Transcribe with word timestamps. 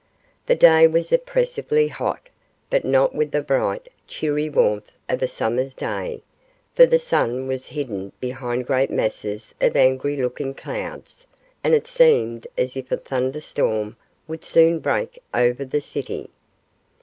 The 0.47 0.55
day 0.55 0.87
was 0.87 1.11
oppressively 1.11 1.87
hot, 1.87 2.27
but 2.71 2.83
not 2.83 3.13
with 3.13 3.29
the 3.29 3.43
bright, 3.43 3.87
cheery 4.07 4.49
warmth 4.49 4.91
of 5.07 5.21
a 5.21 5.27
summer's 5.27 5.75
day, 5.75 6.23
for 6.73 6.87
the 6.87 6.97
sun 6.97 7.45
was 7.45 7.67
hidden 7.67 8.11
behind 8.19 8.65
great 8.65 8.89
masses 8.89 9.53
of 9.61 9.75
angry 9.75 10.15
looking 10.17 10.55
clouds, 10.55 11.27
and 11.63 11.75
it 11.75 11.85
seemed 11.85 12.47
as 12.57 12.75
if 12.75 12.91
a 12.91 12.97
thunderstorm 12.97 13.95
would 14.27 14.43
soon 14.43 14.79
break 14.79 15.21
over 15.35 15.63
the 15.63 15.81
city. 15.81 16.31